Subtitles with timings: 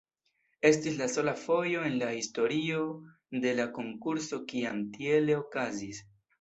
[0.69, 2.81] Estis la sola fojo en la historio
[3.45, 6.05] de la konkurso kiam tiele okazis.